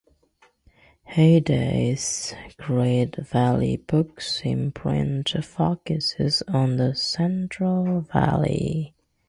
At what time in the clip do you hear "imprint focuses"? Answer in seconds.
4.43-6.41